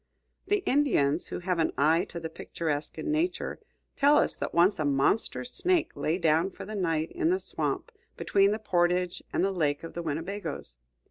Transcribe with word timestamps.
The 0.47 0.63
Indians, 0.65 1.27
who 1.27 1.37
have 1.41 1.59
an 1.59 1.73
eye 1.77 2.05
to 2.05 2.19
the 2.19 2.27
picturesque 2.27 2.97
in 2.97 3.11
Nature, 3.11 3.59
tell 3.95 4.17
us 4.17 4.33
that 4.37 4.51
once 4.51 4.79
a 4.79 4.83
monster 4.83 5.43
snake 5.45 5.95
lay 5.95 6.17
down 6.17 6.49
for 6.49 6.65
the 6.65 6.73
night 6.73 7.11
in 7.11 7.29
the 7.29 7.39
swamp 7.39 7.91
between 8.17 8.49
the 8.49 8.57
portage 8.57 9.21
and 9.31 9.43
the 9.45 9.51
lake 9.51 9.83
of 9.83 9.93
the 9.93 10.01
Winnebagoes. 10.01 10.75